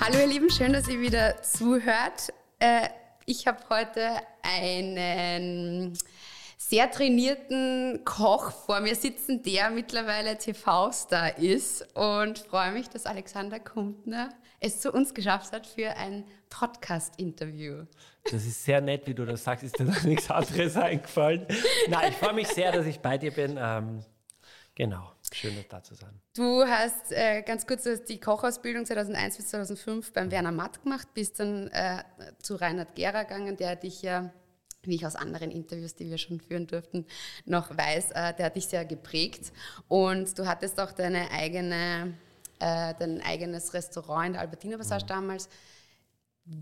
[0.00, 2.32] Hallo ihr Lieben, schön, dass ihr wieder zuhört.
[2.60, 2.88] Äh,
[3.26, 4.12] ich habe heute
[4.42, 5.98] einen
[6.56, 13.58] sehr trainierten Koch vor mir sitzen, der mittlerweile TV-Star ist und freue mich, dass Alexander
[13.58, 14.30] Kumpner
[14.60, 17.84] es zu uns geschafft hat für ein Podcast-Interview.
[18.24, 19.64] Das ist sehr nett, wie du das sagst.
[19.64, 21.46] Ist dir da nichts anderes eingefallen?
[21.88, 23.58] Nein, ich freue mich sehr, dass ich bei dir bin.
[23.60, 24.04] Ähm,
[24.74, 25.12] genau.
[25.32, 26.20] Schön, da zu sein.
[26.34, 31.38] Du hast äh, ganz kurz die Kochausbildung 2001 bis 2005 beim Werner Matt gemacht, bist
[31.40, 32.02] dann äh,
[32.40, 34.32] zu Reinhard Gera gegangen, der dich ja,
[34.82, 37.06] wie ich aus anderen Interviews, die wir schon führen durften,
[37.44, 39.52] noch weiß, äh, der hat dich sehr geprägt.
[39.86, 42.14] Und du hattest auch deine eigene,
[42.58, 45.08] äh, dein eigenes Restaurant in der Albertina Passage mhm.
[45.08, 45.48] damals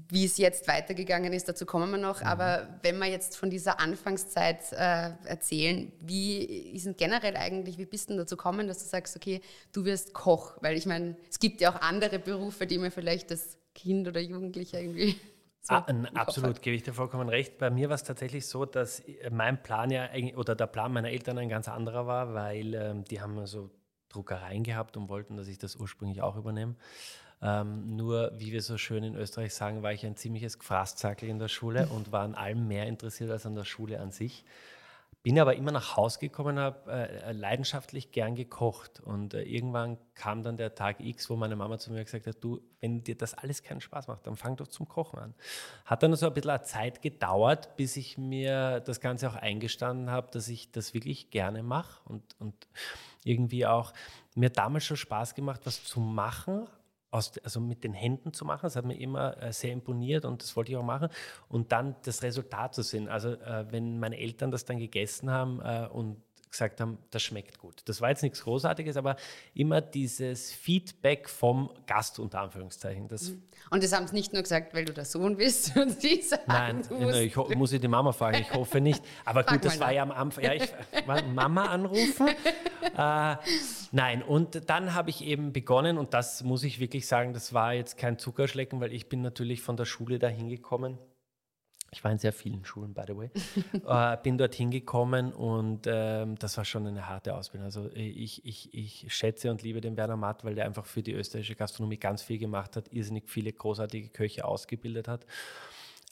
[0.09, 2.21] wie es jetzt weitergegangen ist, dazu kommen wir noch.
[2.21, 2.27] Mhm.
[2.27, 7.87] Aber wenn wir jetzt von dieser Anfangszeit äh, erzählen, wie ist denn generell eigentlich, wie
[7.87, 9.41] bist du dazu gekommen, dass du sagst, okay,
[9.73, 10.57] du wirst Koch?
[10.61, 14.21] Weil ich meine, es gibt ja auch andere Berufe, die mir vielleicht das Kind oder
[14.21, 15.17] Jugendliche irgendwie.
[15.61, 17.59] So ah, absolut, gebe ich dir vollkommen recht.
[17.59, 21.39] Bei mir war es tatsächlich so, dass mein Plan ja oder der Plan meiner Eltern
[21.39, 23.71] ein ganz anderer war, weil ähm, die haben so
[24.09, 26.77] Druckereien gehabt und wollten, dass ich das ursprünglich auch übernehme.
[27.43, 31.39] Ähm, nur, wie wir so schön in Österreich sagen, war ich ein ziemliches Gefraßzackel in
[31.39, 34.45] der Schule und war an allem mehr interessiert als an der Schule an sich.
[35.23, 39.01] Bin aber immer nach Hause gekommen, habe äh, leidenschaftlich gern gekocht.
[39.01, 42.37] Und äh, irgendwann kam dann der Tag X, wo meine Mama zu mir gesagt hat:
[42.45, 45.35] Du, wenn dir das alles keinen Spaß macht, dann fang doch zum Kochen an.
[45.85, 50.31] Hat dann so ein bisschen Zeit gedauert, bis ich mir das Ganze auch eingestanden habe,
[50.31, 52.55] dass ich das wirklich gerne mache und, und
[53.25, 53.93] irgendwie auch
[54.37, 56.69] mir damals schon Spaß gemacht, was zu machen,
[57.17, 58.61] aus, also mit den Händen zu machen.
[58.63, 61.09] Das hat mir immer äh, sehr imponiert und das wollte ich auch machen.
[61.49, 63.09] Und dann das Resultat zu sehen.
[63.09, 66.23] Also äh, wenn meine Eltern das dann gegessen haben äh, und
[66.57, 67.83] gesagt haben, das schmeckt gut.
[67.85, 69.17] Das war jetzt nichts Großartiges, aber
[69.55, 73.09] immer dieses Feedback vom Gast unter Anführungszeichen.
[73.09, 73.43] Das mhm.
[73.71, 76.43] und das haben sie nicht nur gesagt, weil du der Sohn bist und sie sagen,
[76.47, 79.03] Nein, nein ich muss ich die Mama fragen, ich hoffe nicht.
[79.25, 80.73] Aber gut, das war ja am Anfang, ja, ich
[81.07, 82.29] Mama anrufen.
[82.97, 83.37] äh,
[83.93, 87.75] nein, und dann habe ich eben begonnen und das muss ich wirklich sagen, das war
[87.75, 90.99] jetzt kein Zuckerschlecken, weil ich bin natürlich von der Schule dahin gekommen
[91.91, 93.31] ich war in sehr vielen Schulen, by the way.
[93.87, 97.67] äh, bin dort hingekommen und ähm, das war schon eine harte Ausbildung.
[97.67, 101.13] Also ich, ich, ich schätze und liebe den Werner Matt, weil der einfach für die
[101.13, 105.27] österreichische Gastronomie ganz viel gemacht hat, irrsinnig viele großartige Köche ausgebildet hat.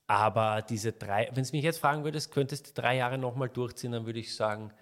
[0.06, 3.92] Aber diese drei, wenn es mich jetzt fragen würdest, könntest du drei Jahre nochmal durchziehen,
[3.92, 4.72] dann würde ich sagen,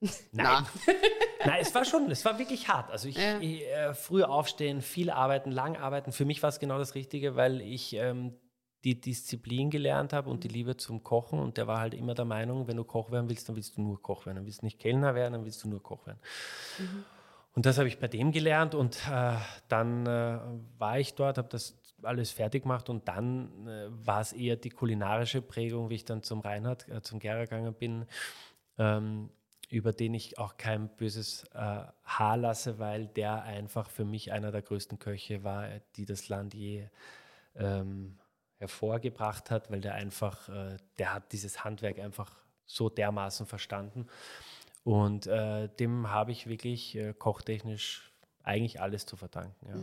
[0.32, 0.66] Nein.
[1.44, 2.90] Nein, es war schon, es war wirklich hart.
[2.90, 3.38] Also ich, ja.
[3.38, 6.12] ich äh, früh aufstehen, viel arbeiten, lang arbeiten.
[6.12, 8.34] Für mich war es genau das Richtige, weil ich ähm,
[8.84, 11.38] die Disziplin gelernt habe und die Liebe zum Kochen.
[11.38, 13.82] Und der war halt immer der Meinung, wenn du Koch werden willst, dann willst du
[13.82, 14.36] nur Koch werden.
[14.36, 16.20] Dann willst du nicht Kellner werden, dann willst du nur Koch werden.
[16.78, 17.04] Mhm.
[17.54, 19.34] Und das habe ich bei dem gelernt und äh,
[19.68, 20.38] dann äh,
[20.78, 24.70] war ich dort, habe das alles fertig gemacht und dann äh, war es eher die
[24.70, 28.06] kulinarische Prägung, wie ich dann zum Reinhard, äh, zum Gera gegangen bin,
[28.78, 29.30] ähm,
[29.70, 34.52] über den ich auch kein böses äh, Haar lasse, weil der einfach für mich einer
[34.52, 36.88] der größten Köche war, die das Land je
[37.56, 38.18] ähm,
[38.58, 42.36] hervorgebracht hat, weil der einfach, äh, der hat dieses Handwerk einfach
[42.66, 44.06] so dermaßen verstanden.
[44.84, 49.66] Und äh, dem habe ich wirklich äh, kochtechnisch eigentlich alles zu verdanken.
[49.66, 49.74] Ja.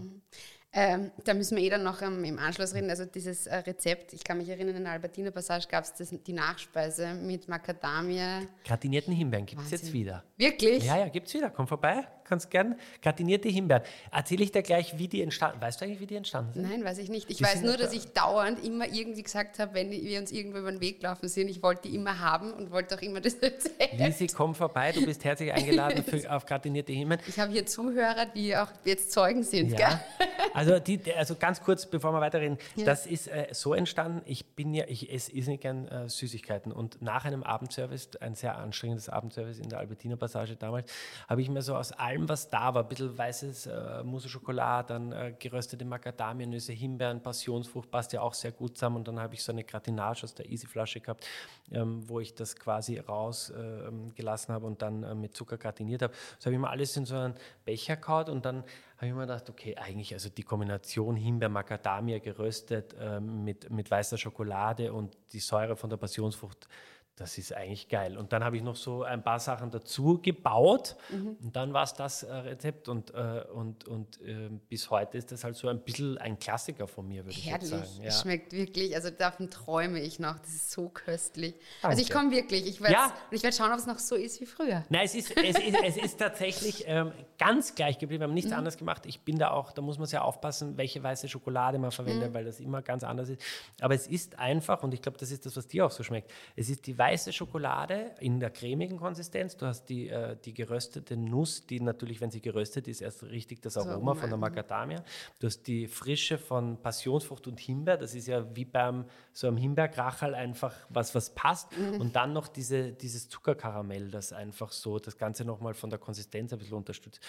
[0.77, 2.89] Ähm, da müssen wir eh dann noch ähm, im Anschluss reden.
[2.89, 6.33] Also dieses äh, Rezept, ich kann mich erinnern, in der Albertiner Passage gab es die
[6.33, 8.41] Nachspeise mit Macadamia.
[8.65, 10.25] Gratinierten Himbeeren gibt es jetzt wieder.
[10.35, 10.83] Wirklich?
[10.83, 11.49] Ja, ja, gibt es wieder.
[11.49, 12.75] Komm vorbei, kannst gern.
[13.01, 13.83] Gratinierte Himbeeren.
[14.11, 16.69] Erzähle ich dir gleich, wie die entstanden Weißt du eigentlich, wie die entstanden sind?
[16.69, 17.29] Nein, weiß ich nicht.
[17.29, 20.57] Ich die weiß nur, dass ich dauernd immer irgendwie gesagt habe, wenn wir uns irgendwo
[20.57, 23.35] über den Weg laufen sind, ich wollte die immer haben und wollte auch immer das
[23.41, 23.97] Rezept.
[23.97, 27.23] Lisi, komm vorbei, du bist herzlich eingeladen für, auf gratinierte Himbeeren.
[27.27, 29.71] Ich habe hier Zuhörer, die auch jetzt Zeugen sind.
[29.71, 30.01] Ja.
[30.17, 30.27] Gell?
[30.55, 32.85] Also, die, also ganz kurz, bevor wir weiterreden, ja.
[32.85, 37.01] das ist äh, so entstanden, ich bin ja, ich esse irrsinnig gern äh, Süßigkeiten und
[37.01, 40.89] nach einem Abendservice, ein sehr anstrengendes Abendservice in der Albertiner Passage damals,
[41.27, 44.87] habe ich mir so aus allem, was da war, ein bisschen weißes äh, Mousse Schokolade,
[44.87, 49.33] dann äh, geröstete Macadamianüsse, Himbeeren, Passionsfrucht, passt ja auch sehr gut zusammen und dann habe
[49.33, 51.27] ich so eine Gratinage aus der Easy-Flasche gehabt,
[51.71, 56.13] ähm, wo ich das quasi rausgelassen ähm, habe und dann äh, mit Zucker gratiniert habe.
[56.37, 57.33] Das habe ich mir alles in so einen
[57.65, 58.63] Becher kaut und dann
[58.97, 64.17] habe ich mir gedacht, okay, eigentlich, also die Kombination Himbeer-Macadamia geröstet ähm, mit, mit weißer
[64.17, 66.67] Schokolade und die Säure von der Passionsfrucht,
[67.17, 68.17] das ist eigentlich geil.
[68.17, 71.37] Und dann habe ich noch so ein paar Sachen dazu gebaut mhm.
[71.41, 75.31] und dann war es das äh, Rezept und, äh, und, und äh, bis heute ist
[75.31, 77.87] das halt so ein bisschen ein Klassiker von mir, würde ich jetzt sagen.
[78.01, 78.11] Ja.
[78.11, 81.53] Schmeckt wirklich, also davon träume ich noch, das ist so köstlich.
[81.81, 81.87] Danke.
[81.87, 83.13] Also ich komme wirklich, ich werde ja.
[83.29, 84.83] werd schauen, ob es noch so ist wie früher.
[84.89, 88.51] Nein, es ist, es ist, es ist tatsächlich ähm, ganz gleich geblieben, wir haben nichts
[88.51, 88.57] mhm.
[88.57, 89.05] anderes gemacht.
[89.05, 92.33] Ich bin da auch, da muss man sehr aufpassen, welche weiße Schokolade man verwendet, mhm.
[92.33, 93.41] weil das immer ganz anders ist.
[93.79, 96.29] Aber es ist einfach und ich glaube, das ist das, was dir auch so schmeckt.
[96.57, 99.55] Es ist die weiße Schokolade in der cremigen Konsistenz.
[99.57, 103.61] Du hast die, äh, die geröstete Nuss, die natürlich, wenn sie geröstet ist, erst richtig
[103.61, 105.03] das Aroma so, von der Macadamia.
[105.39, 107.97] Du hast die Frische von Passionsfrucht und Himbeer.
[107.97, 111.77] Das ist ja wie beim so einem Himbeerkrachel einfach was, was passt.
[111.77, 112.01] Mhm.
[112.01, 116.53] Und dann noch diese, dieses Zuckerkaramell, das einfach so das Ganze nochmal von der Konsistenz
[116.53, 117.21] ein bisschen unterstützt.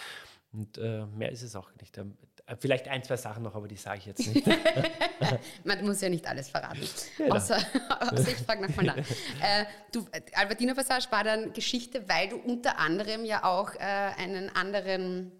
[0.57, 1.99] Und äh, mehr ist es auch nicht.
[1.99, 2.17] Ähm,
[2.59, 4.47] vielleicht ein, zwei Sachen noch, aber die sage ich jetzt nicht.
[5.63, 6.81] Man muss ja nicht alles verraten.
[7.15, 7.35] Genau.
[7.35, 7.57] Außer,
[7.99, 8.97] außer ich frage nochmal nach.
[8.97, 13.77] Äh, du, Albertina Passage war dann Geschichte, weil du unter anderem ja auch äh,
[14.17, 15.31] einen anderen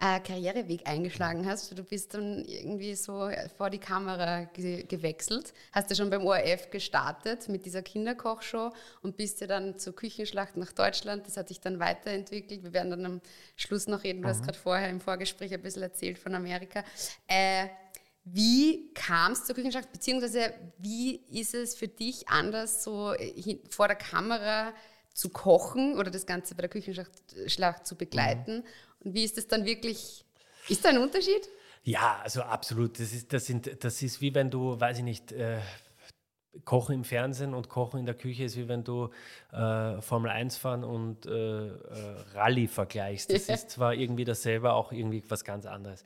[0.00, 1.76] äh, Karriereweg eingeschlagen hast.
[1.76, 5.52] Du bist dann irgendwie so vor die Kamera ge gewechselt.
[5.72, 10.56] Hast du schon beim ORF gestartet mit dieser Kinderkochshow und bist ja dann zur Küchenschlacht
[10.56, 11.26] nach Deutschland.
[11.26, 12.64] Das hat sich dann weiterentwickelt.
[12.64, 13.20] Wir werden dann am
[13.56, 14.22] Schluss noch reden.
[14.22, 14.32] Du mhm.
[14.32, 16.82] hast gerade vorher im Vorgespräch ein bisschen erzählt von Amerika.
[17.28, 17.68] Äh,
[18.24, 23.14] wie kam es zur Küchenschlacht, beziehungsweise wie ist es für dich anders, so
[23.68, 24.72] vor der Kamera
[25.14, 28.58] zu kochen oder das Ganze bei der Küchenschlacht zu begleiten?
[28.58, 28.64] Mhm.
[29.04, 30.24] Und wie ist das dann wirklich?
[30.68, 31.48] Ist da ein Unterschied?
[31.84, 32.98] Ja, also absolut.
[32.98, 35.60] Das ist, das sind, das ist wie wenn du, weiß ich nicht, äh,
[36.64, 39.10] Kochen im Fernsehen und Kochen in der Küche ist wie wenn du
[39.52, 41.72] äh, Formel 1 fahren und äh, äh,
[42.34, 43.32] Rallye vergleichst.
[43.32, 43.54] Das ja.
[43.56, 46.04] ist zwar irgendwie dasselbe, auch irgendwie was ganz anderes.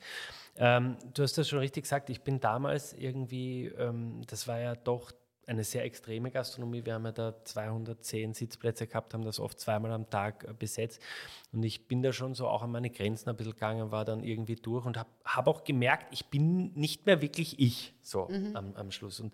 [0.57, 4.75] Ähm, du hast das schon richtig gesagt, ich bin damals irgendwie, ähm, das war ja
[4.75, 5.11] doch
[5.49, 6.85] eine sehr extreme Gastronomie.
[6.85, 11.01] Wir haben ja da 210 Sitzplätze gehabt, haben das oft zweimal am Tag äh, besetzt.
[11.51, 14.23] Und ich bin da schon so auch an meine Grenzen ein bisschen gegangen, war dann
[14.23, 18.55] irgendwie durch und habe hab auch gemerkt, ich bin nicht mehr wirklich ich so mhm.
[18.55, 19.19] am, am Schluss.
[19.19, 19.33] Und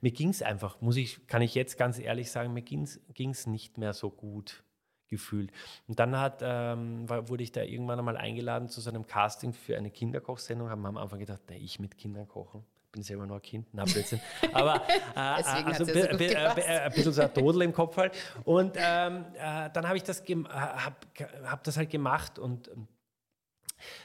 [0.00, 3.46] mir ging es einfach, muss ich, kann ich jetzt ganz ehrlich sagen, mir ging es
[3.46, 4.62] nicht mehr so gut
[5.08, 5.52] gefühlt.
[5.88, 9.52] Und dann hat, ähm, war, wurde ich da irgendwann einmal eingeladen zu so einem Casting
[9.52, 13.26] für eine Kinderkochsendung, haben wir am Anfang gedacht, nee, ich mit Kindern kochen bin selber
[13.26, 14.20] noch ein Kind, na Blödsinn.
[14.52, 14.76] Aber
[15.14, 18.14] äh, also, so ein bisschen so ein Todel im Kopf halt.
[18.44, 21.06] Und ähm, äh, dann habe ich das, hab,
[21.44, 22.70] hab das halt gemacht und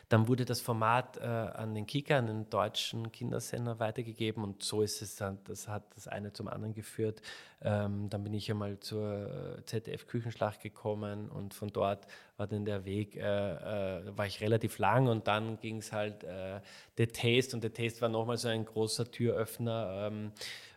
[0.10, 4.82] dann wurde das Format äh, an den Kika, an den deutschen Kindersender weitergegeben und so
[4.82, 7.22] ist es dann, das hat das eine zum anderen geführt.
[7.64, 12.08] Ähm, dann bin ich einmal zur äh, ZDF-Küchenschlacht gekommen und von dort
[12.38, 16.24] war dann der Weg, äh, äh, war ich relativ lang und dann ging es halt
[16.24, 16.60] äh,
[16.98, 20.08] The Taste und The Taste war nochmal so ein großer Türöffner.
[20.08, 20.32] Ähm,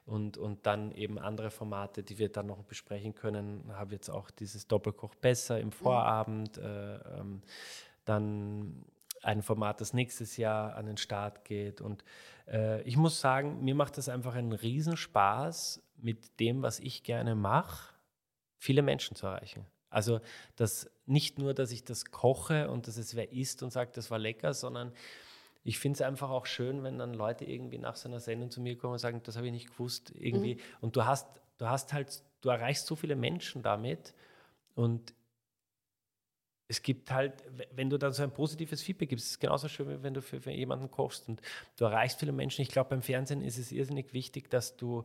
[0.06, 3.64] und, und dann eben andere Formate, die wir dann noch besprechen können.
[3.73, 5.73] Habe jetzt auch dieses Doppelkoch besser im mhm.
[5.73, 6.58] Vorabend.
[6.58, 7.43] Äh, ähm,
[8.05, 8.85] dann
[9.23, 11.81] ein Format, das nächstes Jahr an den Start geht.
[11.81, 12.05] Und
[12.47, 17.35] äh, ich muss sagen, mir macht das einfach einen Riesenspaß, mit dem, was ich gerne
[17.35, 17.95] mache,
[18.59, 19.65] viele Menschen zu erreichen.
[19.89, 20.20] Also
[20.56, 24.11] das nicht nur, dass ich das koche und dass es wer isst und sagt, das
[24.11, 24.93] war lecker, sondern
[25.63, 28.61] ich finde es einfach auch schön, wenn dann Leute irgendwie nach so einer Sendung zu
[28.61, 30.56] mir kommen und sagen, das habe ich nicht gewusst irgendwie.
[30.56, 30.61] Mhm.
[30.81, 31.27] Und du hast,
[31.58, 34.15] du hast halt, du erreichst so viele Menschen damit
[34.75, 35.15] und
[36.75, 37.33] es gibt halt,
[37.77, 40.21] wenn du dann so ein positives Feedback gibst, ist es genauso schön, wie wenn du
[40.21, 41.41] für, für jemanden kochst und
[41.77, 42.63] du erreichst viele Menschen.
[42.63, 45.05] Ich glaube, beim Fernsehen ist es irrsinnig wichtig, dass du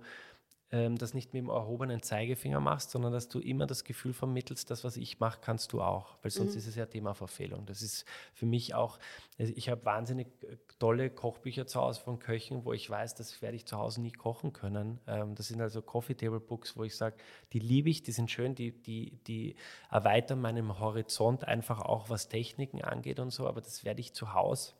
[0.71, 4.69] ähm, das nicht mit dem erhobenen Zeigefinger machst, sondern dass du immer das Gefühl vermittelst,
[4.69, 6.17] das, was ich mache, kannst du auch.
[6.21, 6.57] Weil sonst mhm.
[6.59, 7.65] ist es ja Themaverfehlung.
[7.65, 8.99] Das ist für mich auch,
[9.37, 13.41] also ich habe wahnsinnig äh, tolle Kochbücher zu Hause von Köchen, wo ich weiß, das
[13.41, 14.99] werde ich zu Hause nie kochen können.
[15.07, 17.15] Ähm, das sind also Coffee Table Books, wo ich sage,
[17.53, 19.55] die liebe ich, die sind schön, die, die, die
[19.89, 24.33] erweitern meinen Horizont einfach auch, was Techniken angeht und so, aber das werde ich zu
[24.33, 24.73] Hause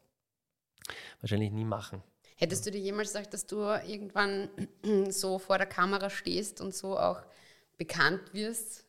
[1.22, 2.04] wahrscheinlich nie machen.
[2.40, 4.48] Hättest du dir jemals gesagt, dass du irgendwann
[5.10, 7.22] so vor der Kamera stehst und so auch
[7.78, 8.86] bekannt wirst?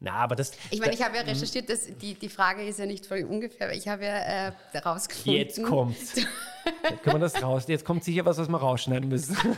[0.00, 0.52] Na, aber das.
[0.70, 1.28] Ich meine, ich habe ja mhm.
[1.28, 4.52] recherchiert, dass die, die Frage ist ja nicht voll ungefähr, aber ich habe ja äh,
[4.72, 5.40] herausgefunden.
[5.40, 6.14] Jetzt kommt's.
[7.02, 7.64] Können wir das raus?
[7.68, 9.36] Jetzt kommt sicher was, was wir rausschneiden müssen.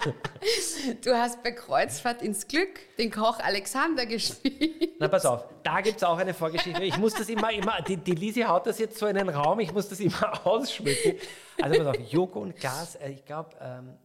[0.95, 4.95] Du hast bei Kreuzfahrt ins Glück den Koch Alexander gespielt.
[4.99, 6.83] Na, pass auf, da gibt es auch eine Vorgeschichte.
[6.85, 9.61] Ich muss das immer, immer, die, die Lisi haut das jetzt so in den Raum,
[9.61, 11.15] ich muss das immer ausschmücken.
[11.61, 13.97] Also pass auf, Joko und Glas, äh, ich glaube, ähm,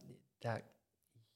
[0.42, 0.62] der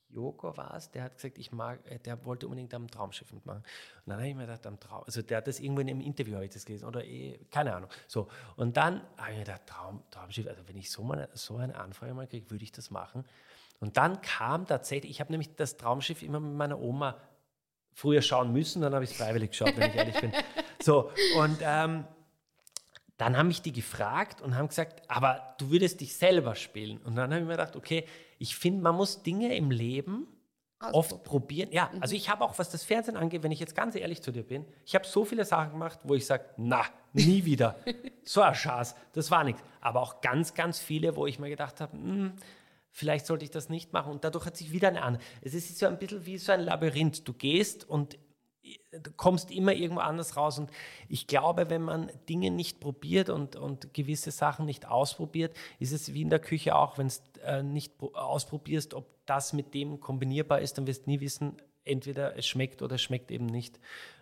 [0.09, 3.61] Joko war es, der hat gesagt, ich mag, äh, der wollte unbedingt am Traumschiff mitmachen.
[3.61, 6.01] Und dann habe ich mir gedacht, am Traum, also der hat das irgendwo in einem
[6.01, 7.91] Interview, habe ich das gelesen, oder eh, keine Ahnung.
[8.09, 8.29] So.
[8.57, 11.75] Und dann habe ich mir gedacht, Traum, Traumschiff, also wenn ich so, mal, so eine
[11.77, 13.25] Anfrage mal kriege, würde ich das machen.
[13.81, 17.21] Und dann kam tatsächlich, ich habe nämlich das Traumschiff immer mit meiner Oma
[17.93, 20.33] früher schauen müssen, dann habe ich es freiwillig geschaut, wenn ich ehrlich bin.
[20.79, 22.05] So, und ähm,
[23.17, 26.99] dann haben mich die gefragt und haben gesagt, aber du würdest dich selber spielen.
[26.99, 28.05] Und dann habe ich mir gedacht, okay,
[28.39, 30.29] ich finde, man muss Dinge im Leben
[30.93, 31.71] oft probieren.
[31.73, 32.03] Ja, mhm.
[32.03, 34.43] also ich habe auch, was das Fernsehen angeht, wenn ich jetzt ganz ehrlich zu dir
[34.43, 37.77] bin, ich habe so viele Sachen gemacht, wo ich sage, na, nie wieder.
[38.25, 39.63] so ein Schatz, das war nichts.
[39.81, 42.35] Aber auch ganz, ganz viele, wo ich mir gedacht habe, hm,
[42.97, 44.11] vielleicht sollte ich das nicht machen.
[44.11, 45.19] Und dadurch hat sich wieder eine an.
[45.43, 47.29] Es ist so ein bisschen wie so ein Labyrinth.
[47.29, 48.19] Du gehst und
[48.91, 50.59] du kommst immer irgendwo anders raus.
[50.59, 50.71] Und
[51.11, 56.15] ich glaube, wenn man Dinge nicht probiert und, und gewisse Sachen nicht ausprobiert, ist es
[56.15, 60.63] wie in der Küche auch, wenn du äh, nicht ausprobierst, ob das mit dem kombinierbar
[60.63, 63.79] ist, dann wirst du nie wissen, entweder es schmeckt oder es schmeckt eben nicht.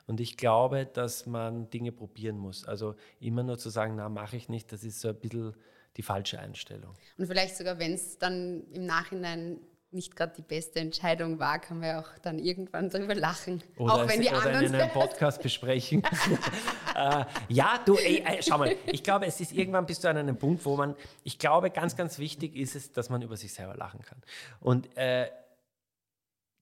[0.08, 2.64] Und ich glaube, dass man Dinge probieren muss.
[2.64, 5.54] Also immer nur zu sagen, na, mache ich nicht, das ist so ein bisschen
[5.96, 6.94] die falsche Einstellung.
[7.18, 9.60] Und vielleicht sogar, wenn es dann im Nachhinein
[9.94, 13.62] nicht gerade die beste Entscheidung war, kann man ja auch dann irgendwann darüber lachen.
[13.76, 16.02] Oder, auch wenn die oder anderen in einem Podcast besprechen.
[16.96, 20.16] äh, ja, du, ey, ey, schau mal, ich glaube, es ist irgendwann bist du an
[20.16, 23.54] einem Punkt, wo man, ich glaube, ganz, ganz wichtig ist es, dass man über sich
[23.54, 24.18] selber lachen kann.
[24.60, 25.28] Und äh,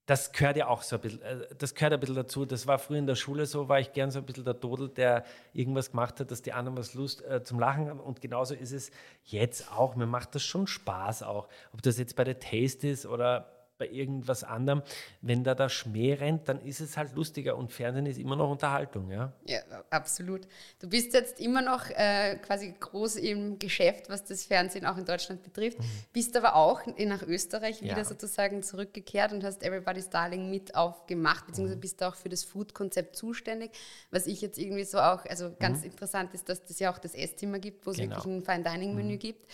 [0.06, 2.44] das gehört ja auch so ein bisschen, äh, das gehört ein bisschen dazu.
[2.44, 4.88] Das war früher in der Schule so, war ich gern so ein bisschen der Dodel,
[4.88, 8.00] der irgendwas gemacht hat, dass die anderen was Lust äh, zum Lachen haben.
[8.00, 8.90] Und genauso ist es
[9.24, 9.94] jetzt auch.
[9.94, 11.48] Mir macht das schon Spaß auch.
[11.72, 13.51] Ob das jetzt bei der Taste ist oder
[13.82, 14.82] bei irgendwas anderem.
[15.22, 18.48] Wenn da der Schmäh rennt, dann ist es halt lustiger und Fernsehen ist immer noch
[18.48, 19.10] Unterhaltung.
[19.10, 19.60] Ja, ja
[19.90, 20.42] absolut.
[20.78, 25.04] Du bist jetzt immer noch äh, quasi groß im Geschäft, was das Fernsehen auch in
[25.04, 25.84] Deutschland betrifft, mhm.
[26.12, 28.04] bist aber auch nach Österreich wieder ja.
[28.04, 31.80] sozusagen zurückgekehrt und hast Everybody's Darling mit aufgemacht, beziehungsweise mhm.
[31.80, 33.72] bist auch für das Food-Konzept zuständig,
[34.12, 35.86] was ich jetzt irgendwie so auch, also ganz mhm.
[35.86, 38.16] interessant ist, dass das ja auch das Esszimmer gibt, wo es genau.
[38.16, 39.18] wirklich ein Fine-Dining-Menü mhm.
[39.18, 39.50] gibt.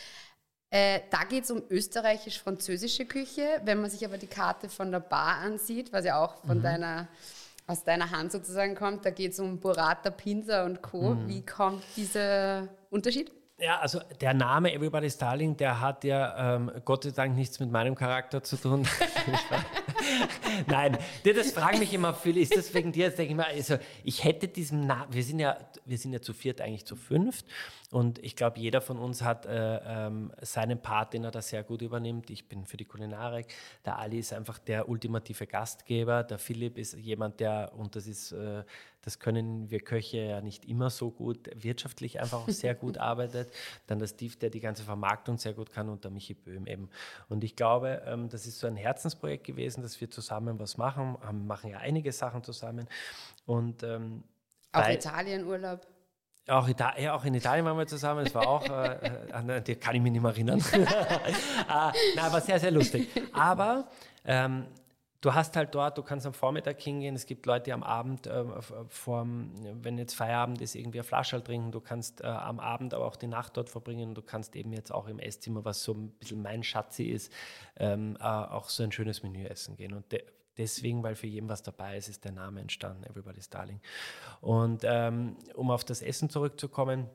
[0.70, 3.60] Äh, da geht es um österreichisch-französische Küche.
[3.64, 6.62] Wenn man sich aber die Karte von der Bar ansieht, was ja auch von mhm.
[6.62, 7.08] deiner,
[7.66, 11.14] aus deiner Hand sozusagen kommt, da geht es um Burrata, Pinsa und Co.
[11.14, 11.28] Mhm.
[11.28, 13.32] Wie kommt dieser Unterschied?
[13.60, 17.72] Ja, also der Name Everybody's Darling, der hat ja ähm, Gott sei Dank nichts mit
[17.72, 18.86] meinem Charakter zu tun.
[20.66, 23.06] Nein, das fragen mich immer viele, ist das wegen dir?
[23.06, 26.20] Jetzt denke ich mal, also ich hätte diesen Namen, wir sind ja, wir sind ja
[26.20, 27.46] zu viert, eigentlich zu fünft
[27.90, 31.62] und ich glaube, jeder von uns hat äh, ähm, seinen Part, den er da sehr
[31.62, 32.28] gut übernimmt.
[32.28, 33.46] Ich bin für die Kulinarik.
[33.86, 36.22] Der Ali ist einfach der ultimative Gastgeber.
[36.22, 38.62] Der Philipp ist jemand, der, und das ist, äh,
[39.00, 43.50] das können wir Köche ja nicht immer so gut, wirtschaftlich einfach auch sehr gut arbeitet.
[43.86, 46.90] Dann der Steve, der die ganze Vermarktung sehr gut kann und der Michi Böhm eben.
[47.30, 51.16] Und ich glaube, ähm, das ist so ein Herzensprojekt gewesen, dass wir zusammen was machen.
[51.46, 52.88] Machen ja einige Sachen zusammen.
[53.44, 54.22] Und ähm,
[54.72, 55.86] auch Italienurlaub.
[56.48, 58.24] Auch, Ita ja, auch in Italien waren wir zusammen.
[58.26, 60.60] Es war auch, äh, äh an die kann ich mich nicht mehr erinnern.
[60.72, 60.86] äh,
[62.16, 63.08] na, war sehr, sehr lustig.
[63.34, 63.86] Aber
[64.24, 64.66] ähm,
[65.20, 67.14] du hast halt dort, du kannst am Vormittag hingehen.
[67.14, 68.44] Es gibt Leute, die am Abend, äh,
[68.88, 69.50] vorm,
[69.82, 71.70] wenn jetzt Feierabend ist, irgendwie eine Flasche halt trinken.
[71.70, 74.14] Du kannst äh, am Abend aber auch die Nacht dort verbringen.
[74.14, 77.30] Du kannst eben jetzt auch im Esszimmer, was so ein bisschen mein Schatzi ist,
[77.76, 79.92] ähm, äh, auch so ein schönes Menü essen gehen.
[79.92, 80.06] Und
[80.58, 83.80] deswegen, weil für jeden was dabei ist, ist der Name entstanden, Everybody's Darling.
[84.40, 87.08] Und ähm, um auf das Essen zurückzukommen,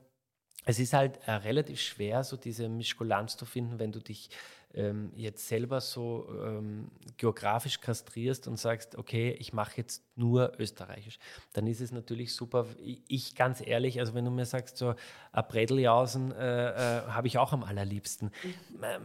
[0.65, 4.29] es ist halt äh, relativ schwer, so diese Mischkulanz zu finden, wenn du dich
[4.73, 11.19] ähm, jetzt selber so ähm, geografisch kastrierst und sagst, okay, ich mache jetzt nur österreichisch.
[11.53, 12.65] Dann ist es natürlich super.
[13.07, 14.95] Ich ganz ehrlich, also wenn du mir sagst, so
[15.31, 18.31] ein Bredeljausen äh, äh, habe ich auch am allerliebsten.
[18.43, 18.83] Mhm.
[18.83, 19.01] Ähm,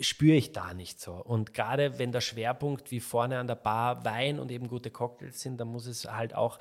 [0.00, 1.12] spüre ich da nicht so.
[1.12, 5.40] Und gerade wenn der Schwerpunkt wie vorne an der Bar Wein und eben gute Cocktails
[5.40, 6.58] sind, dann muss es halt auch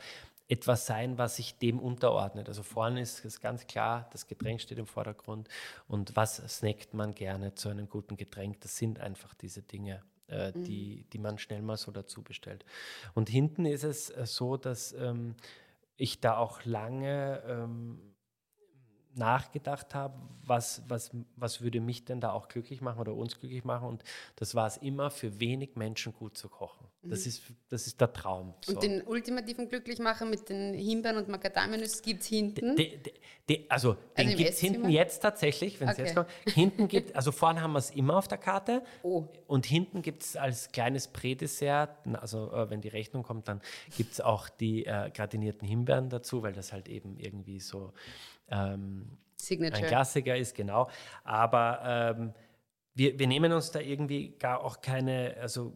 [0.48, 2.48] etwas sein, was sich dem unterordnet.
[2.48, 5.48] Also vorne ist es ganz klar, das Getränk steht im Vordergrund
[5.88, 10.04] und was snackt man gerne zu einem guten Getränk, das sind einfach diese Dinge.
[10.30, 10.64] Äh, mhm.
[10.64, 12.64] die, die man schnell mal so dazu bestellt.
[13.14, 15.36] Und hinten ist es äh, so, dass ähm,
[15.98, 18.13] ich da auch lange ähm,
[19.16, 20.16] nachgedacht habe,
[20.46, 23.88] was, was, was würde mich denn da auch glücklich machen oder uns glücklich machen.
[23.88, 24.04] Und
[24.36, 26.88] das war es immer, für wenig Menschen gut zu kochen.
[27.04, 27.30] Das, mhm.
[27.30, 28.54] ist, das ist der Traum.
[28.64, 28.74] So.
[28.74, 32.78] Und den ultimativen Glücklichmacher mit den Himbeeren und Macadamianüssen gibt es hinten?
[32.78, 33.14] De, de,
[33.50, 36.04] de, also, den also gibt es hinten jetzt tatsächlich, wenn es okay.
[36.04, 36.30] jetzt kommt.
[36.48, 38.84] Hinten gibt also vorne haben wir es immer auf der Karte.
[39.06, 39.28] Oh.
[39.48, 43.60] Und hinten gibt es als kleines Prädessert, also äh, wenn die Rechnung kommt, dann
[43.98, 47.92] gibt es auch die äh, gratinierten Himbeeren dazu, weil das halt eben irgendwie so
[48.50, 49.18] ähm,
[49.50, 50.90] ein Klassiker ist, genau.
[51.24, 52.34] Aber ähm,
[52.96, 55.74] wir, wir nehmen uns da irgendwie gar auch keine also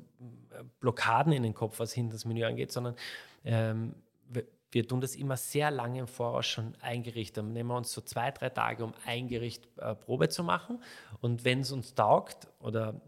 [0.80, 2.96] Blockaden in den Kopf, was hin das Menü angeht, sondern
[3.44, 3.96] ähm,
[4.30, 7.38] wir, wir, tun das immer sehr lange im Voraus schon eingerichtet.
[7.38, 10.82] Dann nehmen wir uns so zwei, drei Tage, um ein Gericht äh, Probe zu machen.
[11.22, 13.02] Und wenn es uns taugt oder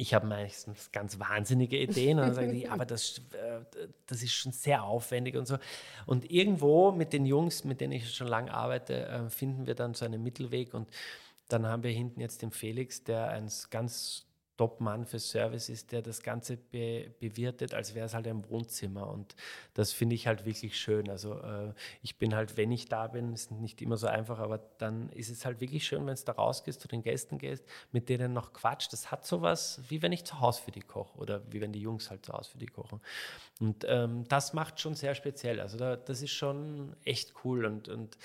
[0.00, 4.32] ich habe meistens ganz wahnsinnige Ideen und dann sagen die, aber das, äh, das ist
[4.32, 5.58] schon sehr aufwendig und so.
[6.06, 9.92] Und irgendwo mit den Jungs, mit denen ich schon lange arbeite, äh, finden wir dann
[9.92, 10.88] so einen Mittelweg und
[11.48, 14.26] dann haben wir hinten jetzt den Felix, der ein ganz
[14.60, 19.08] Top-Mann für Service ist, der das Ganze be bewirtet, als wäre es halt ein Wohnzimmer.
[19.08, 19.34] Und
[19.72, 21.08] das finde ich halt wirklich schön.
[21.08, 24.58] Also äh, ich bin halt, wenn ich da bin, ist nicht immer so einfach, aber
[24.76, 28.10] dann ist es halt wirklich schön, wenn es da rausgehst, zu den Gästen gehst, mit
[28.10, 28.92] denen noch quatscht.
[28.92, 31.80] Das hat sowas, wie wenn ich zu Hause für die koche oder wie wenn die
[31.80, 33.00] Jungs halt zu Hause für die kochen.
[33.60, 35.58] Und ähm, das macht schon sehr speziell.
[35.58, 38.18] Also da, das ist schon echt cool und, und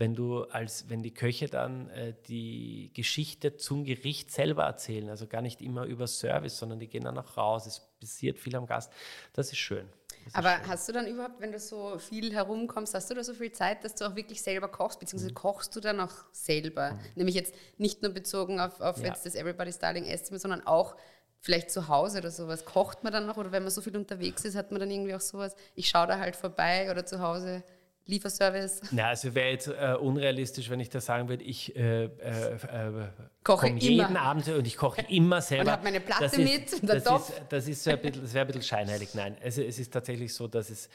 [0.00, 5.26] wenn du als, wenn die Köche dann äh, die Geschichte zum Gericht selber erzählen, also
[5.26, 8.66] gar nicht immer über Service, sondern die gehen dann auch raus, es passiert viel am
[8.66, 8.90] Gast,
[9.34, 9.86] das ist schön.
[10.24, 10.68] Das Aber ist schön.
[10.68, 13.84] hast du dann überhaupt, wenn du so viel herumkommst, hast du da so viel Zeit,
[13.84, 15.36] dass du auch wirklich selber kochst, beziehungsweise mhm.
[15.36, 16.92] kochst du dann auch selber?
[16.92, 17.00] Mhm.
[17.16, 19.08] Nämlich jetzt nicht nur bezogen auf, auf ja.
[19.08, 20.96] jetzt das Everybody's Darling Esszimmer, sondern auch
[21.40, 22.64] vielleicht zu Hause oder sowas.
[22.64, 25.14] Kocht man dann noch oder wenn man so viel unterwegs ist, hat man dann irgendwie
[25.14, 27.62] auch sowas, ich schaue da halt vorbei oder zu Hause
[28.06, 28.80] Lieferservice?
[28.90, 33.08] Na, also wäre jetzt äh, unrealistisch, wenn ich da sagen würde, ich äh, äh, äh
[33.44, 35.64] koche jeden Abend und ich koche immer selber.
[35.64, 36.72] Und habe meine Platte das mit.
[36.72, 39.14] Ist, das, ist, das ist so ein bisschen, das wäre ein bisschen scheinheilig.
[39.14, 40.88] Nein, also es ist tatsächlich so, dass es,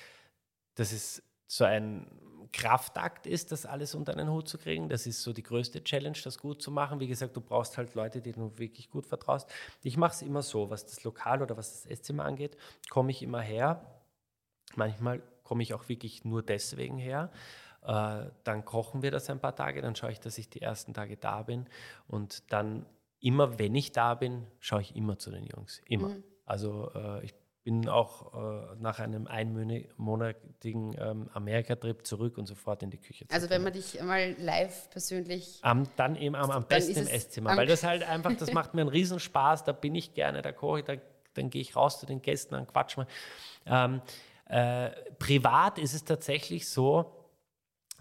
[0.75, 2.07] dass es so ein
[2.55, 4.88] Kraftakt ist, das alles unter einen Hut zu kriegen.
[4.88, 7.01] Das ist so die größte Challenge, das gut zu machen.
[7.01, 9.50] Wie gesagt, du brauchst halt Leute, die du wirklich gut vertraust.
[9.83, 12.55] Ich mache es immer so, was das Lokal oder was das Esszimmer angeht,
[12.89, 13.85] komme ich immer her.
[14.75, 17.32] Manchmal komme ich auch wirklich nur deswegen her.
[17.84, 20.94] Äh, dann kochen wir das ein paar Tage, dann schaue ich, dass ich die ersten
[20.94, 21.68] Tage da bin
[22.08, 22.86] und dann
[23.22, 25.82] immer, wenn ich da bin, schaue ich immer zu den Jungs.
[25.88, 26.10] Immer.
[26.10, 26.24] Mhm.
[26.46, 27.34] Also äh, ich
[27.64, 33.25] bin auch äh, nach einem einmonatigen ähm, Amerika-Trip zurück und sofort in die Küche.
[33.32, 35.60] Also wenn man dich mal live persönlich...
[35.64, 38.81] Am, dann eben am, am besten im Esszimmer, weil das halt einfach, das macht mir
[38.81, 40.94] einen Riesenspaß, da bin ich gerne, da koche ich, da,
[41.34, 43.08] dann gehe ich raus zu den Gästen, dann quatsch mal.
[43.66, 44.01] Ähm,
[44.46, 47.12] äh, privat ist es tatsächlich so,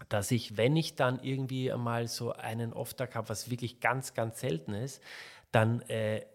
[0.09, 4.39] dass ich, wenn ich dann irgendwie einmal so einen Off-Tag habe, was wirklich ganz, ganz
[4.39, 5.01] selten ist,
[5.51, 6.25] dann äh,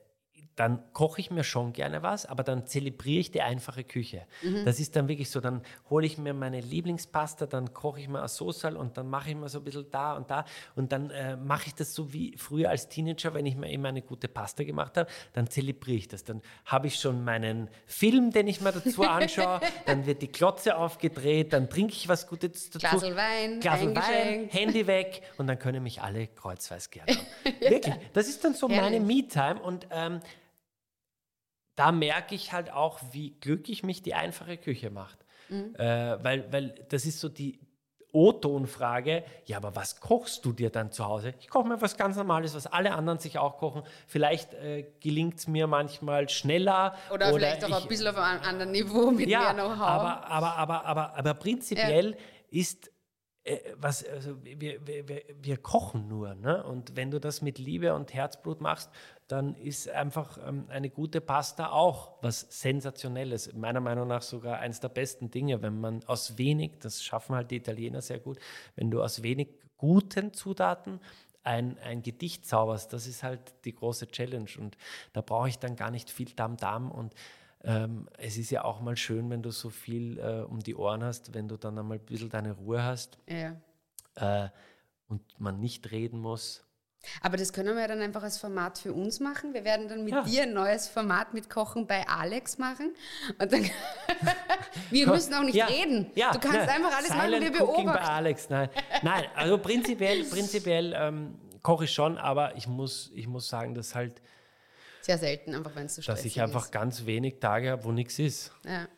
[0.61, 4.27] dann koche ich mir schon gerne was, aber dann zelebriere ich die einfache Küche.
[4.43, 4.67] Mhm.
[4.67, 8.19] Das ist dann wirklich so, dann hole ich mir meine Lieblingspasta, dann koche ich mir
[8.19, 10.45] eine Soße und dann mache ich mir so ein bisschen da und da
[10.77, 13.89] und dann äh, mache ich das so wie früher als Teenager, wenn ich mir immer
[13.89, 16.25] eine gute Pasta gemacht habe, dann zelebriere ich das.
[16.25, 20.77] Dann habe ich schon meinen Film, den ich mir dazu anschaue, dann wird die Klotze
[20.77, 22.99] aufgedreht, dann trinke ich was Gutes dazu.
[22.99, 27.27] Glas Wein, Glas Wein, Handy weg und dann können mich alle kreuzweis gerne haben.
[27.61, 30.21] Wirklich, das ist dann so meine Me-Time und ähm,
[31.81, 35.19] da merke ich halt auch, wie glücklich mich die einfache Küche macht.
[35.49, 35.75] Mhm.
[35.77, 37.59] Äh, weil, weil das ist so die
[38.13, 41.33] O-Ton-Frage, ja, aber was kochst du dir dann zu Hause?
[41.41, 43.83] Ich koche mir was ganz Normales, was alle anderen sich auch kochen.
[44.07, 46.95] Vielleicht äh, gelingt es mir manchmal schneller.
[47.09, 49.81] Oder, oder vielleicht auch ich, ein bisschen auf einem anderen Niveau mit ja, mehr Know-how.
[49.81, 52.17] Aber, aber, aber, aber, aber prinzipiell ja.
[52.51, 52.91] ist
[53.77, 56.35] was, also wir, wir, wir, kochen nur.
[56.35, 56.63] Ne?
[56.63, 58.91] Und wenn du das mit Liebe und Herzblut machst,
[59.29, 63.53] dann ist einfach ähm, eine gute Pasta auch was Sensationelles.
[63.55, 67.51] Meiner Meinung nach sogar eines der besten Dinge, wenn man aus wenig, das schaffen halt
[67.51, 68.39] die Italiener sehr gut,
[68.77, 69.49] wenn du aus wenig
[69.79, 71.01] guten Zutaten
[71.43, 74.51] ein, ein Gedicht zauberst, das ist halt die große Challenge.
[74.59, 74.77] Und
[75.15, 77.15] da brauche ich dann gar nicht viel Damm-Damm und
[77.65, 81.05] ähm, es ist ja auch mal schön, wenn du so viel äh, um die Ohren
[81.05, 83.57] hast, wenn du dann einmal ein bisschen deine Ruhe hast ja.
[84.15, 84.49] äh,
[85.09, 86.65] und man nicht reden muss.
[87.23, 89.55] Aber das können wir dann einfach als Format für uns machen.
[89.55, 90.23] Wir werden dann mit ja.
[90.23, 92.95] dir ein neues Format mit Kochen bei Alex machen.
[93.39, 93.65] Und dann
[94.91, 96.11] wir müssen auch nicht ja, reden.
[96.15, 97.87] Ja, du kannst einfach alles Silent machen, wir beobachten.
[97.87, 98.69] bei Alex, nein.
[99.03, 103.95] nein, also prinzipiell, prinzipiell ähm, koche ich schon, aber ich muss, ich muss sagen, dass
[103.95, 104.21] halt
[105.01, 106.73] sehr selten, einfach wenn es so Dass ich einfach ist.
[106.73, 108.53] ganz wenig Tage habe, wo nichts ist.
[108.65, 108.89] Ja.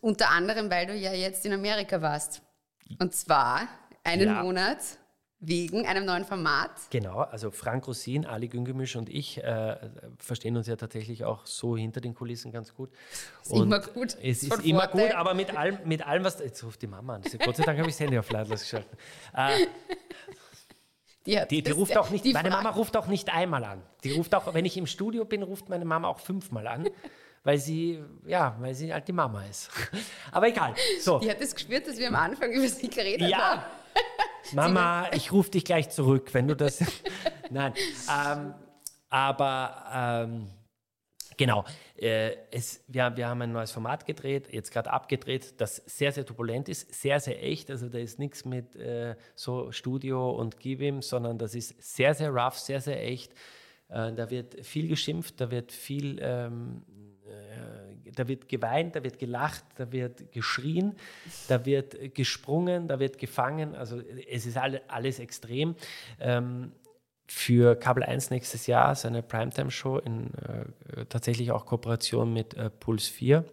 [0.00, 2.42] Unter anderem, weil du ja jetzt in Amerika warst.
[2.98, 3.68] Und zwar
[4.04, 4.42] einen ja.
[4.42, 4.78] Monat
[5.38, 6.70] wegen einem neuen Format.
[6.90, 9.76] Genau, also Frank Rosin, Ali Güngemisch und ich äh,
[10.18, 12.90] verstehen uns ja tatsächlich auch so hinter den Kulissen ganz gut.
[13.42, 14.16] Ist und immer gut.
[14.22, 15.08] Es ist immer Vorteil.
[15.08, 16.38] gut, aber mit allem, mit allem, was.
[16.40, 17.22] Jetzt ruft die Mama an.
[17.44, 18.98] Gott sei Dank habe ich das Handy auf lautlos geschaltet.
[19.34, 19.66] Äh,
[21.26, 23.82] die, die, die ruft auch nicht, meine Mama ruft auch nicht einmal an.
[24.04, 26.88] Die ruft auch, wenn ich im Studio bin, ruft meine Mama auch fünfmal an,
[27.44, 29.70] weil sie, ja, weil sie halt die Mama ist.
[30.32, 30.74] Aber egal.
[31.00, 31.18] So.
[31.18, 33.38] Die hat es gespürt, dass wir am Anfang über sie geredet ja.
[33.38, 33.62] haben.
[34.52, 36.80] Mama, ich rufe dich gleich zurück, wenn du das.
[37.50, 37.74] Nein.
[38.08, 38.54] Ähm,
[39.08, 40.48] aber ähm,
[41.36, 41.64] genau,
[41.96, 46.24] äh, es, wir, wir haben ein neues Format gedreht, jetzt gerade abgedreht, das sehr, sehr
[46.24, 47.70] turbulent ist, sehr, sehr echt.
[47.70, 52.14] Also da ist nichts mit äh, so Studio und Gib ihm, sondern das ist sehr,
[52.14, 53.32] sehr rough, sehr, sehr echt.
[53.88, 56.82] Äh, da wird viel geschimpft, da wird viel ähm,
[57.26, 60.94] äh, da wird geweint, da wird gelacht, da wird geschrien,
[61.48, 63.74] da wird gesprungen, da wird gefangen.
[63.74, 65.74] Also es ist alle, alles extrem.
[66.20, 66.72] Ähm,
[67.26, 73.08] für Kabel 1 nächstes Jahr seine Primetime-Show in äh, tatsächlich auch Kooperation mit äh, Puls
[73.08, 73.44] 4.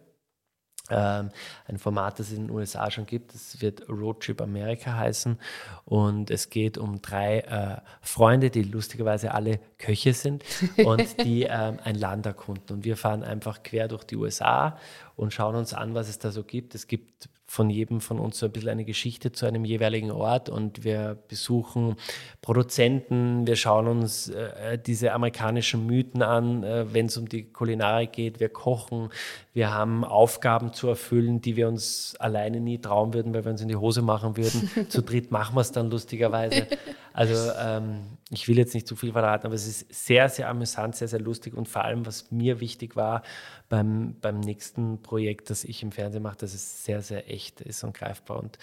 [0.90, 1.30] Ähm,
[1.66, 3.32] ein Format, das es in den USA schon gibt.
[3.32, 5.38] Das wird Roadtrip Amerika heißen.
[5.86, 10.44] Und es geht um drei äh, Freunde, die lustigerweise alle Köche sind
[10.84, 12.76] und die ähm, ein Land erkunden.
[12.76, 14.78] Und wir fahren einfach quer durch die USA
[15.16, 16.74] und schauen uns an, was es da so gibt.
[16.74, 20.48] Es gibt von jedem von uns so ein bisschen eine Geschichte zu einem jeweiligen Ort
[20.48, 21.94] und wir besuchen
[22.42, 28.12] Produzenten, wir schauen uns äh, diese amerikanischen Mythen an, äh, wenn es um die Kulinarik
[28.12, 29.10] geht, wir kochen,
[29.54, 33.60] wir haben Aufgaben zu erfüllen, die wir uns alleine nie trauen würden, weil wir uns
[33.60, 34.68] in die Hose machen würden.
[34.90, 36.66] zu dritt machen wir es dann lustigerweise.
[37.12, 40.96] Also ähm, ich will jetzt nicht zu viel verraten, aber es ist sehr, sehr amüsant,
[40.96, 43.22] sehr, sehr lustig und vor allem, was mir wichtig war
[43.68, 47.84] beim, beim nächsten Projekt, das ich im Fernsehen mache, dass es sehr, sehr echt ist
[47.84, 48.58] und greifbar und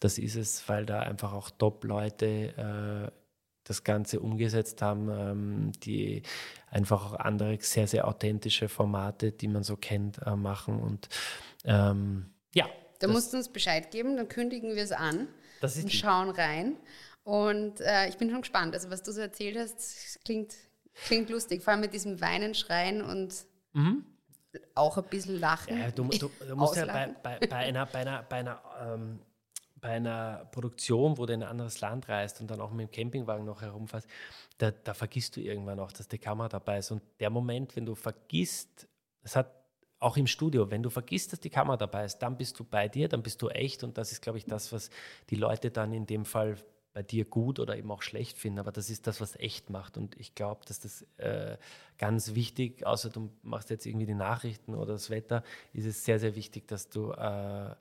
[0.00, 3.23] das ist es, weil da einfach auch Top-Leute äh,
[3.64, 6.22] das Ganze umgesetzt haben, ähm, die
[6.70, 11.08] einfach auch andere sehr, sehr authentische Formate, die man so kennt, äh, machen und
[11.64, 12.66] ähm, ja.
[13.00, 15.28] Da musst du uns Bescheid geben, dann kündigen wir es an
[15.60, 16.76] und schauen rein.
[17.24, 18.74] Und äh, ich bin schon gespannt.
[18.74, 20.54] Also, was du so erzählt hast, klingt,
[21.06, 21.62] klingt lustig.
[21.62, 23.34] Vor allem mit diesem Weinen, Schreien und
[23.72, 24.04] mhm.
[24.74, 25.78] auch ein bisschen Lachen.
[25.78, 29.20] Ja, du, du, du musst ja bei, bei, bei, einer, bei einer, bei einer, ähm,
[29.84, 32.90] bei einer Produktion, wo du in ein anderes Land reist und dann auch mit dem
[32.90, 34.08] Campingwagen noch herumfährst,
[34.56, 36.90] da, da vergisst du irgendwann auch, dass die Kamera dabei ist.
[36.90, 38.88] Und der Moment, wenn du vergisst,
[39.24, 39.52] es hat
[39.98, 42.88] auch im Studio, wenn du vergisst, dass die Kamera dabei ist, dann bist du bei
[42.88, 44.88] dir, dann bist du echt und das ist, glaube ich, das, was
[45.28, 46.56] die Leute dann in dem Fall
[46.94, 49.98] bei dir gut oder eben auch schlecht finden, aber das ist das, was echt macht.
[49.98, 51.58] Und ich glaube, dass das äh,
[51.98, 55.44] ganz wichtig, außer du machst jetzt irgendwie die Nachrichten oder das Wetter,
[55.74, 57.74] ist es sehr, sehr wichtig, dass du äh,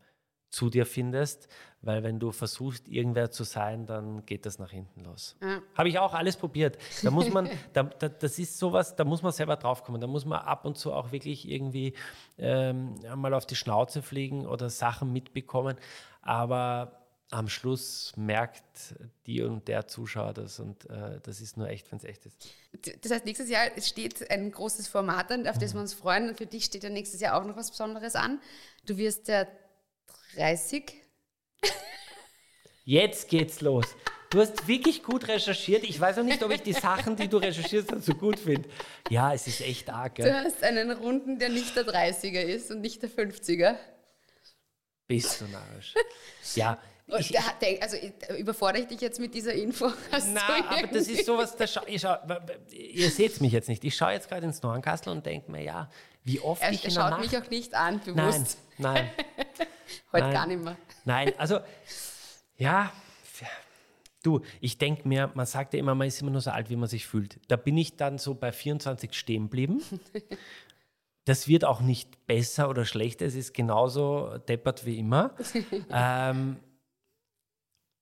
[0.54, 1.48] zu dir findest,
[1.82, 5.36] weil wenn du versuchst, irgendwer zu sein, dann geht das nach hinten los.
[5.42, 5.62] Ja.
[5.76, 6.78] Habe ich auch alles probiert.
[7.02, 10.00] Da muss man, da, da, das ist sowas, da muss man selber draufkommen.
[10.00, 11.94] Da muss man ab und zu auch wirklich irgendwie
[12.38, 15.76] ähm, mal auf die Schnauze fliegen oder Sachen mitbekommen.
[16.22, 17.00] Aber
[17.32, 18.94] am Schluss merkt
[19.26, 22.48] die und der Zuschauer das und äh, das ist nur echt, wenn es echt ist.
[23.02, 25.78] Das heißt, nächstes Jahr steht ein großes Format an, auf das mhm.
[25.78, 28.40] wir uns freuen und für dich steht ja nächstes Jahr auch noch was Besonderes an.
[28.86, 29.48] Du wirst ja
[30.36, 30.94] 30.
[32.86, 33.86] Jetzt geht's los.
[34.30, 35.84] Du hast wirklich gut recherchiert.
[35.84, 38.68] Ich weiß auch nicht, ob ich die Sachen, die du recherchierst, so gut finde.
[39.10, 40.16] Ja, es ist echt arg.
[40.16, 40.26] Gell?
[40.26, 43.76] Du hast einen Runden, der nicht der 30er ist und nicht der 50er.
[45.08, 45.94] Bist du narrisch.
[46.56, 46.80] Ja,
[47.20, 47.98] ich, denk, also
[48.38, 49.88] überfordere ich dich jetzt mit dieser Info?
[50.12, 52.16] Nein, aber das ist sowas, da schau, schau,
[52.72, 53.84] ihr seht mich jetzt nicht.
[53.84, 55.90] Ich schaue jetzt gerade ins Nornkastel und denke mir, ja,
[56.24, 58.58] wie oft er, ich in Er schaut Nacht mich auch nicht an, bewusst.
[58.78, 59.43] Nein, nein.
[60.12, 60.78] Heute nein, gar nicht mehr.
[61.06, 61.60] Nein, also,
[62.58, 62.92] ja,
[64.24, 66.76] du, ich denke mir, man sagt ja immer, man ist immer nur so alt, wie
[66.76, 67.40] man sich fühlt.
[67.48, 69.84] Da bin ich dann so bei 24 stehen geblieben.
[71.26, 75.34] Das wird auch nicht besser oder schlechter, es ist genauso deppert wie immer.
[75.90, 76.58] ähm,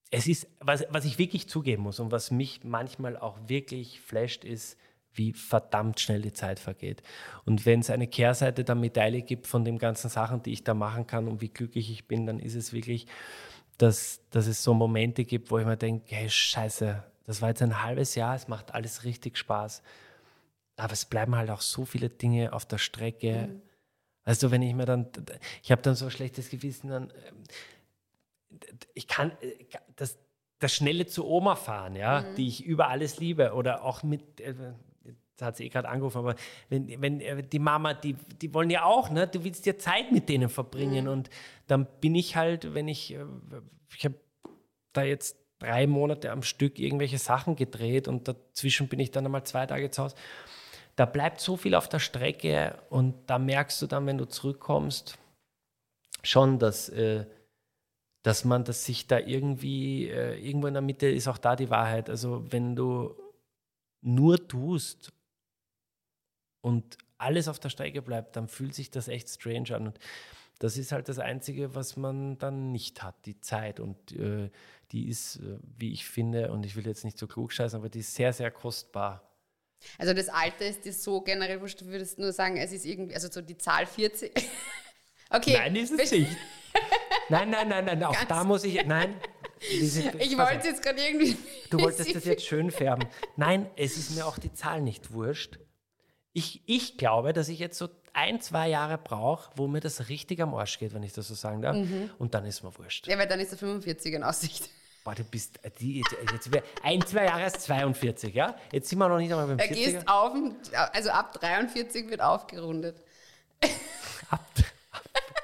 [0.09, 4.43] es ist, was, was ich wirklich zugeben muss und was mich manchmal auch wirklich flasht,
[4.43, 4.75] ist,
[5.13, 7.03] wie verdammt schnell die Zeit vergeht.
[7.45, 10.73] Und wenn es eine Kehrseite der Medaille gibt von den ganzen Sachen, die ich da
[10.73, 13.07] machen kann und wie glücklich ich bin, dann ist es wirklich,
[13.77, 17.61] dass, dass es so Momente gibt, wo ich mir denke, hey, scheiße, das war jetzt
[17.61, 19.81] ein halbes Jahr, es macht alles richtig Spaß.
[20.77, 23.47] Aber es bleiben halt auch so viele Dinge auf der Strecke.
[23.47, 23.61] Mhm.
[24.23, 25.07] Also wenn ich mir dann,
[25.63, 27.11] ich habe dann so ein schlechtes Gewissen, dann
[28.93, 30.17] ich kann äh, das,
[30.59, 32.35] das schnelle zu Oma fahren, ja, mhm.
[32.35, 34.53] die ich über alles liebe oder auch mit, äh,
[35.41, 36.35] hat sie eh gerade angerufen, aber
[36.69, 40.11] wenn, wenn äh, die Mama, die, die wollen ja auch, ne, du willst ja Zeit
[40.11, 41.11] mit denen verbringen mhm.
[41.11, 41.29] und
[41.67, 43.17] dann bin ich halt, wenn ich,
[43.95, 44.15] ich habe
[44.93, 49.43] da jetzt drei Monate am Stück irgendwelche Sachen gedreht und dazwischen bin ich dann einmal
[49.43, 50.15] zwei Tage zu Hause.
[50.95, 55.17] Da bleibt so viel auf der Strecke und da merkst du dann, wenn du zurückkommst,
[56.23, 57.25] schon, dass äh,
[58.23, 61.69] dass man das sich da irgendwie, äh, irgendwo in der Mitte ist auch da die
[61.69, 62.09] Wahrheit.
[62.09, 63.15] Also wenn du
[64.01, 65.11] nur tust
[66.61, 69.87] und alles auf der Strecke bleibt, dann fühlt sich das echt strange an.
[69.87, 69.99] Und
[70.59, 73.79] das ist halt das Einzige, was man dann nicht hat, die Zeit.
[73.79, 74.49] Und äh,
[74.91, 77.89] die ist, äh, wie ich finde, und ich will jetzt nicht so klug scheißen, aber
[77.89, 79.27] die ist sehr, sehr kostbar.
[79.97, 83.15] Also das Alter ist dir so generell wurscht, du würdest nur sagen, es ist irgendwie,
[83.15, 84.31] also so die Zahl 40.
[85.29, 85.53] okay.
[85.53, 86.37] Nein, ist es nicht.
[87.29, 89.15] Nein, nein, nein, nein, auch Ganz da muss ich, nein.
[89.71, 91.37] Diese, ich wollte jetzt gerade irgendwie.
[91.69, 93.07] Du wolltest das jetzt schön färben.
[93.35, 95.59] Nein, es ist mir auch die Zahl nicht wurscht.
[96.33, 100.41] Ich, ich glaube, dass ich jetzt so ein, zwei Jahre brauche, wo mir das richtig
[100.41, 101.75] am Arsch geht, wenn ich das so sagen darf.
[101.75, 102.09] Mhm.
[102.19, 103.07] Und dann ist mir wurscht.
[103.07, 104.69] Ja, weil dann ist der 45 in Aussicht.
[105.03, 105.97] Boah, du bist, äh, die,
[106.31, 106.49] jetzt,
[106.83, 108.55] ein, zwei Jahre ist 42, ja?
[108.71, 110.33] Jetzt sind wir noch nicht einmal beim 40 Er gehst auf,
[110.93, 113.01] also ab 43 wird aufgerundet.
[114.29, 114.45] Ab,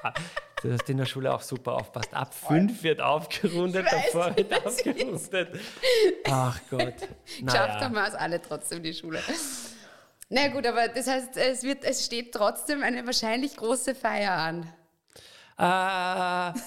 [0.02, 0.18] ab,
[0.62, 2.14] du hast in der Schule auch super aufpasst.
[2.14, 5.48] Ab 5 wird aufgerundet, davor wird aufgerundet.
[6.30, 6.94] Ach Gott.
[7.42, 7.78] Naja.
[7.80, 9.20] Schafft wir es alle trotzdem die Schule.
[10.30, 14.62] Na gut, aber das heißt, es, wird, es steht trotzdem eine wahrscheinlich große Feier an.
[15.58, 16.58] Äh,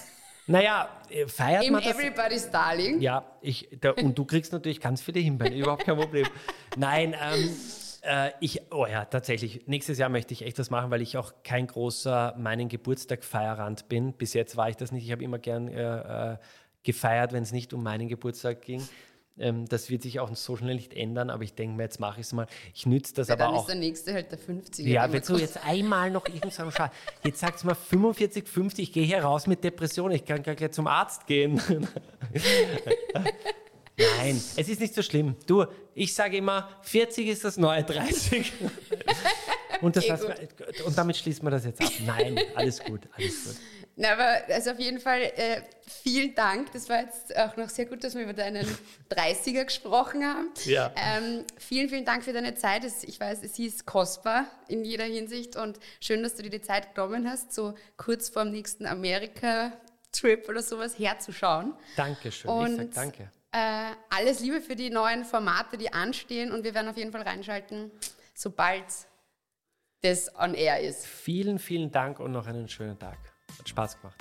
[0.47, 1.93] naja, äh, feiert Im man das?
[1.93, 2.99] Everybody's Darling.
[2.99, 6.27] Ja, ich, da, und du kriegst natürlich ganz viele Himbeeren, überhaupt kein Problem.
[6.75, 7.55] Nein, ähm,
[8.01, 11.31] äh, ich, oh ja, tatsächlich, nächstes Jahr möchte ich echt das machen, weil ich auch
[11.43, 14.13] kein großer meinen Geburtstag Feierrand bin.
[14.13, 15.05] Bis jetzt war ich das nicht.
[15.05, 16.37] Ich habe immer gern äh, äh
[16.83, 18.81] gefeiert, wenn es nicht um meinen Geburtstag ging.
[19.41, 22.19] Ähm, das wird sich auch so schnell nicht ändern, aber ich denke mir, jetzt mache
[22.19, 22.45] ich es mal.
[22.73, 23.67] Ich nütze das ja, aber dann auch.
[23.67, 24.87] Dann ist der nächste halt der 50er.
[24.87, 26.89] Ja, wenn du jetzt einmal noch irgendwann schauen,
[27.23, 30.55] jetzt sagst du mal 45, 50, ich gehe hier raus mit Depression, ich kann gar
[30.55, 31.59] gleich zum Arzt gehen.
[33.97, 35.35] Nein, es ist nicht so schlimm.
[35.47, 38.53] Du, ich sage immer, 40 ist das neue 30.
[39.81, 40.25] und, das heißt,
[40.85, 41.91] und damit schließt man das jetzt ab.
[42.05, 43.55] Nein, alles gut, alles gut.
[44.01, 46.71] Na, aber also auf jeden Fall äh, vielen Dank.
[46.71, 48.65] Das war jetzt auch noch sehr gut, dass wir über deinen
[49.11, 50.49] 30er gesprochen haben.
[50.65, 50.91] Ja.
[50.95, 52.83] Ähm, vielen, vielen Dank für deine Zeit.
[52.83, 56.95] Ich weiß, sie ist kostbar in jeder Hinsicht und schön, dass du dir die Zeit
[56.95, 61.75] genommen hast, so kurz vor dem nächsten Amerika-Trip oder sowas herzuschauen.
[61.95, 62.49] Dankeschön.
[62.49, 63.31] Und, ich sag danke.
[63.51, 67.21] Äh, alles Liebe für die neuen Formate, die anstehen und wir werden auf jeden Fall
[67.21, 67.91] reinschalten,
[68.33, 68.85] sobald
[70.01, 71.05] das on air ist.
[71.05, 73.19] Vielen, vielen Dank und noch einen schönen Tag.
[73.59, 74.17] Hat Spaß gemacht.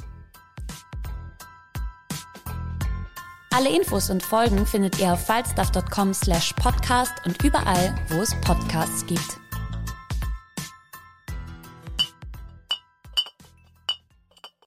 [3.53, 9.05] Alle Infos und Folgen findet ihr auf falstaff.com slash podcast und überall, wo es Podcasts
[9.07, 9.41] gibt.